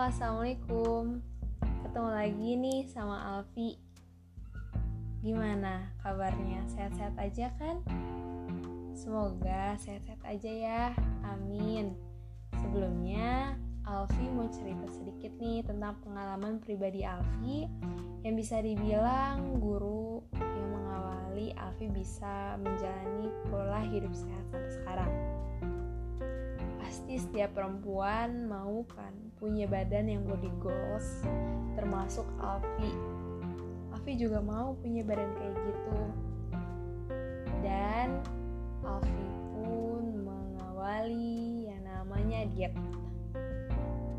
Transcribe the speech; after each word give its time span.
assalamualaikum. 0.00 1.20
Ketemu 1.60 2.08
lagi 2.08 2.50
nih 2.56 2.80
sama 2.88 3.36
Alfi. 3.36 3.76
Gimana 5.20 5.92
kabarnya? 6.00 6.64
Sehat-sehat 6.72 7.20
aja 7.20 7.52
kan? 7.60 7.84
Semoga 8.96 9.76
sehat-sehat 9.76 10.24
aja 10.24 10.48
ya. 10.48 10.84
Amin. 11.28 11.92
Sebelumnya, 12.56 13.60
Alfi 13.84 14.24
mau 14.32 14.48
cerita 14.48 14.88
sedikit 14.88 15.36
nih 15.36 15.68
tentang 15.68 16.00
pengalaman 16.00 16.64
pribadi 16.64 17.04
Alfi 17.04 17.68
yang 18.24 18.40
bisa 18.40 18.64
dibilang 18.64 19.60
guru 19.60 20.24
yang 20.32 20.68
mengawali 20.80 21.52
Alfi 21.60 21.92
bisa 21.92 22.56
menjalani 22.56 23.28
pola 23.52 23.84
hidup 23.84 24.16
sehat 24.16 24.44
sampai 24.48 24.72
sekarang 24.80 25.12
pasti 26.90 27.22
setiap 27.22 27.54
perempuan 27.54 28.50
mau 28.50 28.82
kan 28.90 29.14
punya 29.38 29.70
badan 29.70 30.10
yang 30.10 30.26
body 30.26 30.50
goals 30.58 31.22
termasuk 31.78 32.26
Alfi. 32.42 32.90
Alfi 33.94 34.18
juga 34.18 34.42
mau 34.42 34.74
punya 34.74 35.06
badan 35.06 35.30
kayak 35.38 35.54
gitu. 35.54 35.98
Dan 37.62 38.18
Alfi 38.82 39.26
pun 39.54 40.02
mengawali 40.18 41.70
yang 41.70 41.78
namanya 41.86 42.50
diet. 42.58 42.74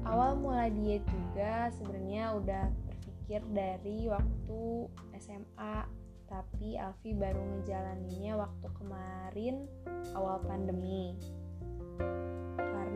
Awal 0.08 0.40
mula 0.40 0.72
diet 0.72 1.04
juga 1.12 1.76
sebenarnya 1.76 2.40
udah 2.40 2.72
terpikir 2.88 3.44
dari 3.52 4.08
waktu 4.08 4.88
SMA 5.20 5.92
tapi 6.32 6.80
Alfi 6.80 7.20
baru 7.20 7.44
ngejalaninnya 7.52 8.40
waktu 8.40 8.68
kemarin 8.80 9.68
awal 10.16 10.40
pandemi 10.48 11.20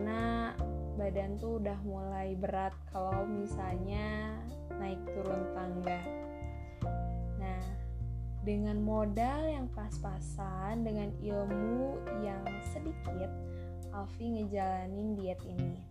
karena 0.05 0.53
badan 1.01 1.33
tuh 1.41 1.57
udah 1.57 1.81
mulai 1.81 2.37
berat 2.37 2.77
kalau 2.93 3.25
misalnya 3.25 4.37
naik 4.77 5.01
turun 5.01 5.49
tangga. 5.57 5.97
Nah, 7.41 7.65
dengan 8.45 8.85
modal 8.85 9.49
yang 9.49 9.65
pas-pasan, 9.73 10.85
dengan 10.85 11.09
ilmu 11.25 11.97
yang 12.21 12.45
sedikit, 12.69 13.33
Alfi 13.97 14.29
ngejalanin 14.29 15.17
diet 15.17 15.41
ini. 15.41 15.81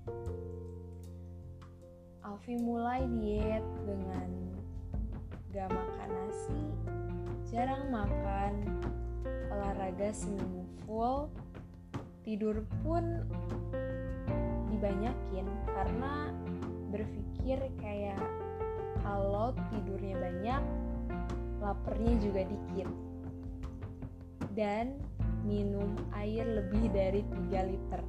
Alfi 2.23 2.55
mulai 2.63 3.03
diet 3.19 3.67
dengan 3.83 4.31
gak 5.51 5.75
makan 5.75 6.11
nasi, 6.23 6.63
jarang 7.51 7.91
makan, 7.91 8.63
olahraga 9.51 10.15
seminggu 10.15 10.63
full, 10.87 11.27
tidur 12.23 12.63
pun 12.87 13.27
dibanyakin 14.85 15.49
karena 15.73 16.29
berpikir 16.93 17.57
kayak 17.81 18.21
kalau 19.01 19.57
tidurnya 19.73 20.13
banyak 20.21 20.63
laparnya 21.65 22.13
juga 22.21 22.45
dikit. 22.45 22.89
Dan 24.53 25.01
minum 25.41 25.97
air 26.13 26.45
lebih 26.45 26.93
dari 26.93 27.25
3 27.49 27.65
liter. 27.73 28.01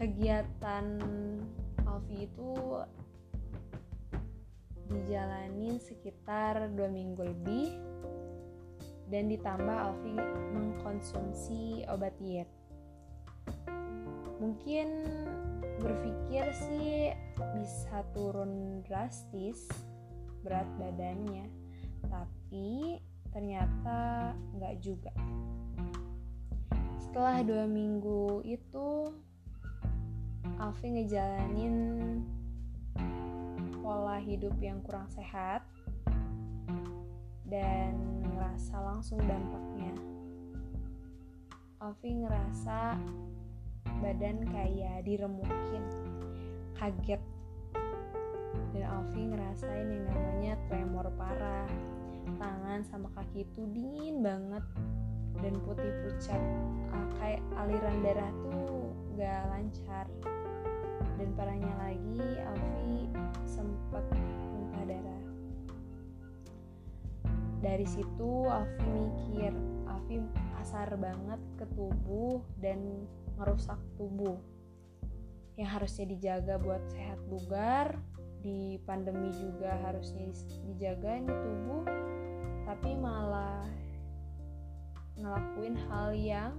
Kegiatan 0.00 1.04
Alfi 1.84 2.24
itu 2.24 2.80
dijalanin 4.88 5.76
sekitar 5.84 6.72
dua 6.72 6.88
minggu 6.88 7.20
lebih 7.28 7.76
dan 9.12 9.28
ditambah 9.28 9.76
Alfi 9.84 10.16
mengkonsumsi 10.56 11.84
obat 11.92 12.16
diet 12.16 12.48
mungkin 14.40 14.88
berpikir 15.84 16.48
sih 16.56 17.12
bisa 17.54 18.00
turun 18.16 18.80
drastis 18.88 19.68
berat 20.40 20.66
badannya. 20.80 21.44
Tapi 22.08 22.98
ternyata 23.30 24.32
nggak 24.56 24.74
juga. 24.80 25.12
Setelah 26.98 27.44
dua 27.44 27.64
minggu 27.68 28.40
itu 28.48 29.12
Alfi 30.60 30.92
ngejalanin 30.92 31.76
pola 33.80 34.20
hidup 34.20 34.56
yang 34.60 34.80
kurang 34.84 35.08
sehat 35.08 35.64
dan 37.48 37.96
ngerasa 38.24 38.76
langsung 38.80 39.20
dampaknya. 39.24 39.92
Alfi 41.80 42.12
ngerasa 42.20 43.00
badan 44.00 44.44
kayak 44.48 45.04
diremukin. 45.04 45.84
Kaget. 46.76 47.22
Dan 48.72 48.84
Alfi 48.86 49.22
ngerasain 49.30 49.88
yang 49.88 50.04
namanya 50.08 50.54
tremor 50.66 51.12
parah. 51.14 51.68
Tangan 52.40 52.80
sama 52.88 53.12
kaki 53.12 53.44
itu 53.44 53.68
dingin 53.70 54.24
banget. 54.24 54.64
Dan 55.40 55.60
putih 55.64 55.92
pucat. 56.04 56.40
Uh, 56.90 57.08
kayak 57.20 57.42
aliran 57.60 57.96
darah 58.00 58.32
tuh 58.42 58.90
gak 59.20 59.42
lancar. 59.52 60.06
Dan 61.20 61.28
parahnya 61.36 61.74
lagi 61.76 62.24
Alfi 62.40 63.12
sempet 63.44 64.04
muntah 64.56 64.84
darah. 64.88 65.24
Dari 67.60 67.84
situ 67.84 68.48
Alfi 68.48 68.88
mikir 68.88 69.52
Alfi 69.84 70.16
kasar 70.56 70.96
banget 70.96 71.40
ke 71.60 71.64
tubuh 71.76 72.40
dan 72.60 73.04
merusak 73.40 73.80
tubuh. 73.96 74.36
Yang 75.56 75.68
harusnya 75.80 76.06
dijaga 76.12 76.54
buat 76.60 76.84
sehat 76.92 77.20
bugar 77.32 77.96
di 78.40 78.80
pandemi 78.84 79.32
juga 79.36 79.76
harusnya 79.84 80.32
dijaga 80.64 81.20
ini 81.20 81.28
tubuh 81.28 81.84
tapi 82.64 82.96
malah 82.96 83.68
ngelakuin 85.20 85.76
hal 85.76 86.08
yang 86.16 86.52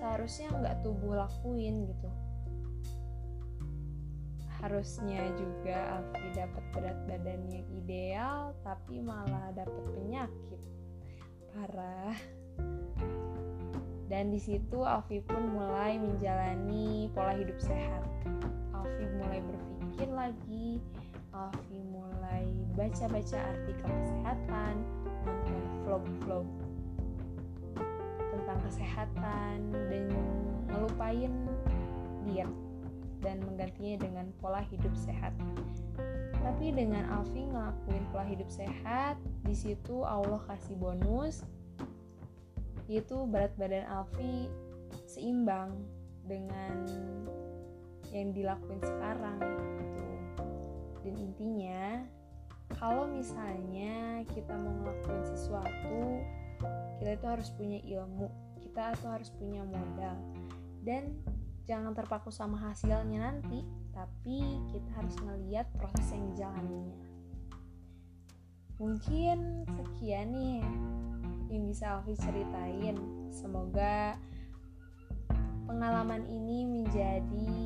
seharusnya 0.00 0.48
nggak 0.56 0.76
tubuh 0.80 1.12
lakuin 1.16 1.88
gitu. 1.88 2.08
Harusnya 4.64 5.20
juga 5.36 6.00
Alfi 6.00 6.28
dapat 6.32 6.64
berat 6.72 6.98
badan 7.04 7.40
yang 7.52 7.68
ideal 7.68 8.56
tapi 8.64 9.04
malah 9.04 9.52
dapat 9.52 9.84
penyakit. 9.92 10.60
Parah 11.52 12.16
dan 14.14 14.30
di 14.30 14.38
situ 14.38 14.86
Alfi 14.86 15.18
pun 15.26 15.58
mulai 15.58 15.98
menjalani 15.98 17.10
pola 17.10 17.34
hidup 17.34 17.58
sehat. 17.58 18.06
Alfi 18.70 19.10
mulai 19.18 19.42
berpikir 19.42 20.06
lagi, 20.06 20.78
Alfi 21.34 21.82
mulai 21.82 22.46
baca-baca 22.78 23.42
artikel 23.42 23.90
kesehatan, 23.90 24.86
nonton 25.26 25.58
vlog-vlog 25.82 26.46
tentang 28.14 28.58
kesehatan 28.70 29.56
dan 29.90 30.06
ngelupain 30.70 31.34
diet 32.22 32.54
dan 33.18 33.42
menggantinya 33.42 33.98
dengan 33.98 34.30
pola 34.38 34.62
hidup 34.70 34.94
sehat. 34.94 35.34
Tapi 36.38 36.70
dengan 36.70 37.02
Alfi 37.18 37.50
ngelakuin 37.50 38.06
pola 38.14 38.30
hidup 38.30 38.46
sehat, 38.46 39.18
di 39.42 39.58
situ 39.58 40.06
Allah 40.06 40.38
kasih 40.46 40.78
bonus 40.78 41.42
yaitu 42.88 43.24
berat 43.28 43.52
badan 43.56 43.86
Alfi 43.88 44.48
seimbang 45.08 45.72
dengan 46.24 46.84
yang 48.14 48.30
dilakuin 48.30 48.80
sekarang 48.80 49.40
gitu. 49.80 50.06
Dan 51.04 51.14
intinya 51.18 51.84
kalau 52.78 53.06
misalnya 53.06 54.24
kita 54.32 54.54
mau 54.56 54.72
ngelakuin 54.82 55.24
sesuatu, 55.28 56.22
kita 56.98 57.10
itu 57.20 57.26
harus 57.26 57.48
punya 57.54 57.78
ilmu, 57.84 58.28
kita 58.62 58.96
itu 58.96 59.06
harus 59.06 59.30
punya 59.34 59.62
modal. 59.66 60.16
Dan 60.84 61.18
jangan 61.68 61.92
terpaku 61.92 62.32
sama 62.32 62.60
hasilnya 62.60 63.30
nanti, 63.30 63.62
tapi 63.92 64.58
kita 64.72 64.90
harus 64.96 65.16
ngeliat 65.20 65.68
proses 65.76 66.08
yang 66.12 66.24
dijalaninya. 66.32 66.98
Mungkin 68.74 69.68
sekian 69.70 70.34
nih 70.34 70.60
yang 71.54 71.70
bisa 71.70 71.98
Alfi 71.98 72.18
ceritain. 72.18 72.98
Semoga 73.30 74.18
pengalaman 75.70 76.26
ini 76.26 76.66
menjadi 76.66 77.62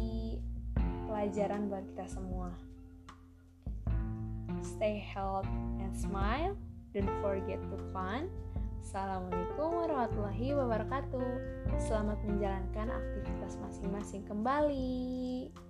pelajaran 1.08 1.72
buat 1.72 1.84
kita 1.96 2.06
semua. 2.08 2.52
Stay 4.60 5.00
healthy 5.00 5.48
and 5.80 5.94
smile. 5.96 6.52
Don't 6.92 7.08
forget 7.24 7.60
to 7.72 7.76
fun. 7.90 8.28
Assalamualaikum 8.84 9.84
warahmatullahi 9.84 10.56
wabarakatuh. 10.56 11.30
Selamat 11.76 12.16
menjalankan 12.24 12.88
aktivitas 12.88 13.60
masing-masing 13.60 14.24
kembali. 14.24 15.67